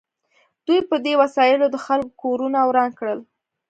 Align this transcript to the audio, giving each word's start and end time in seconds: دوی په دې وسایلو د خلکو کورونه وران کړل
دوی 0.65 0.79
په 0.89 0.95
دې 1.05 1.13
وسایلو 1.21 1.65
د 1.71 1.75
خلکو 1.85 2.13
کورونه 2.23 2.59
وران 2.69 2.91
کړل 2.99 3.19